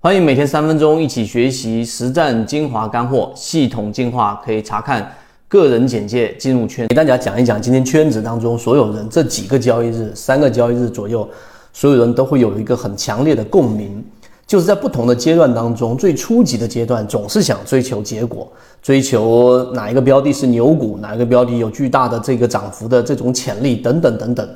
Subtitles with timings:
[0.00, 5.12] 欢迎每天三分钟一起学习实战精华干货，系统进化可以查看
[5.48, 6.86] 个人简介进入圈。
[6.86, 11.28] 给大家讲一讲今天圈子当中所有人这几个交易日、三个交易日左右，
[11.72, 14.00] 所有人都会有一个很强烈的共鸣，
[14.46, 18.46] 就是在不同的阶段当中，最初级的阶段总是想追求结果，
[18.80, 24.48] 追求哪一个标的是牛股，哪一个标的有巨大的这个涨幅的这种潜力等等等等。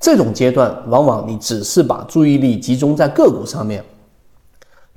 [0.00, 3.80] 这种阶段往往你只是把注意力集中在个股上面。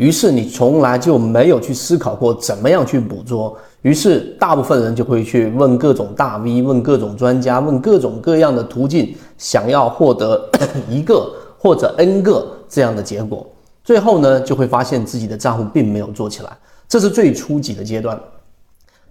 [0.01, 10.43] 于是你从来就没有去思考过怎么样去捕捉，于是大部分人就会去问各种大 V，问各种专家，问各种各样的途径，想要获得
[10.89, 13.45] 一个或者 N 个这样的结果，
[13.83, 16.49] 最后呢就会发现自己的账户并没有做起来，
[16.89, 18.19] 这是最初级的阶段。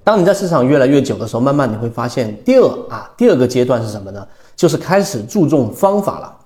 [0.03, 4.27] 当你在市场越来越久的时候，慢慢你会发现，第二啊，第二个阶段是什么呢？
[4.57, 6.37] 就是开始注重方法了。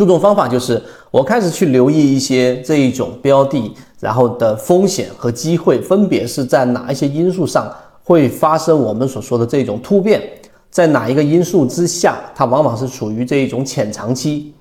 [0.00, 7.70] 注重方法就是我开始去留意一些这一种标的，然后的风险和机会分别是在哪一些因素上
[8.02, 10.22] 会发生我们所说的这种突变，
[10.70, 14.54] 在哪一个因素之下，它往往是处于这一种浅长期，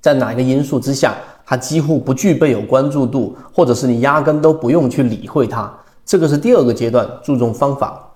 [0.00, 5.70] 在哪一个因素之下，它几乎不具备有关注度，或者是你压根都不用去理会它，
[6.06, 8.10] 这个是第二个阶段，注重方法。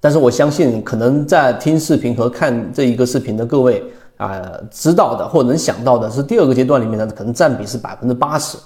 [0.00, 3.84] 但是我相信，可能在听视频和看这一个视频的各位。
[4.22, 8.56] 啊，知道的或能想到的是第二个阶段里面呢，可能占比是百分之八十。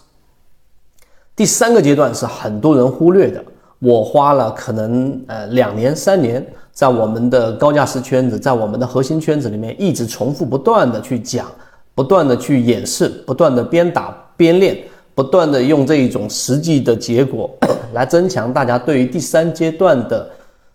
[1.34, 3.42] 第三个阶段是很多人忽略的，
[3.78, 11.46] 我花了可能呃两年三年，在我们的高价值圈子，在我们的核心圈子里面，一直重复不断的去讲，
[11.94, 14.78] 不断的去演示，不断的边打边练，
[15.14, 17.50] 不断的用这一种实际的结果
[17.94, 20.28] 来增强大家对于第三阶段的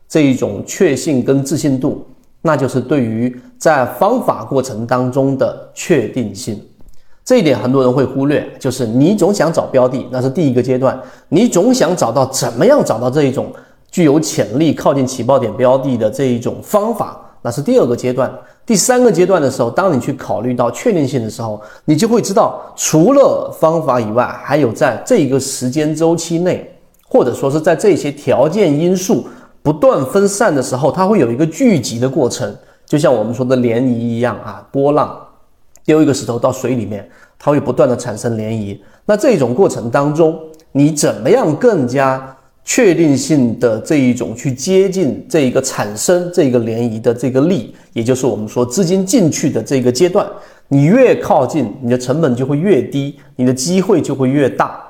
[0.08, 2.06] 这一种确信跟自信度。
[2.42, 6.60] 那就是对于在方法过程当中的确定性，
[7.24, 8.52] 这一点很多人会忽略。
[8.60, 10.92] 就是你总想找标的，那是第一个阶段；
[11.30, 13.54] 你总想找到怎么样找到这一种
[13.92, 18.34] 具有潜力靠近起爆点标的的这一种方法，那是第二个阶段。
[18.66, 26.76] 第三个阶段的时候，当你去考虑到确定性的时候，你就会知道，除了方法以外，还有在这一个时间周期内，
[27.08, 29.28] 或者说是在这些条件因素。
[29.64, 32.56] 不断分散的时候，它会有一个聚集的过程，
[32.86, 35.16] 就像我们说的涟漪一样啊，波浪
[35.86, 37.08] 丢一个石头到水里面，
[37.38, 38.80] 它会不断的产生涟漪。
[39.06, 40.40] 那这种过程当中，
[40.72, 50.28] 你怎么样更加确定性的这一种去接近这一个产生这个涟漪的这个力，也就是我们说资金进去的这个阶段，
[50.70, 54.82] 你越靠近，你的成本就会越低，你的机会就会越大。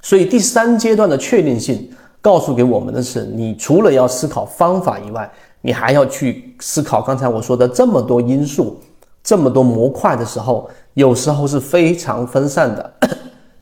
[0.00, 1.88] 所以第三阶段的确定性。
[2.22, 5.28] 告诉给我们的是，你除了要思考方法以外，
[5.60, 8.80] 你还要去思考刚才我说的这么多因素、
[9.24, 12.92] 这么多模块的时候，有时候是非常分散的。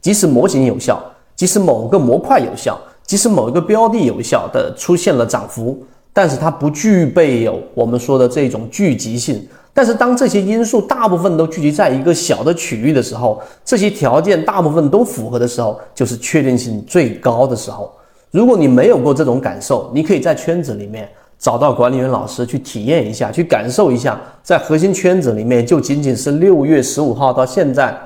[0.03, 1.03] 即使模型有效，
[1.35, 5.83] 即使某个模块有效，即使某一个标的有效的出现了涨幅，
[6.13, 9.49] 但是它不具备有我们说的这种聚集性。
[9.73, 17.91] 但是当这些因素大部分都聚集在一个小的区域的时候，这些条件大部分都符合的时候，就是确定性最高的时候。
[18.31, 21.09] 如果你没有过这种感受，你可以在圈子里面
[21.39, 27.99] 找到管理员老师去体验一下，去感受一下，在核心圈子里面，就仅仅是六月十五号到现在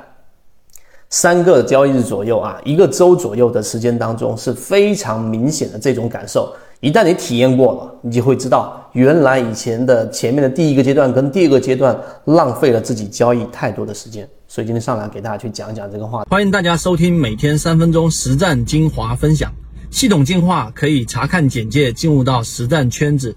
[1.10, 6.50] 三个交易日左右啊，一个周左右的时间当中是非常明显的这种感受。
[6.80, 14.28] 一旦你体验过了，你就会知道，原来以前的前面的第一个阶段跟第二个阶段浪费了自己交易太多的时间。
[14.48, 16.24] 所以今天上来给大家去讲讲这个话。
[16.30, 19.50] 欢迎大家收听每天三分钟实战精华分享。
[19.94, 23.32] 系统进化可以查看简介，进入到实战圈子。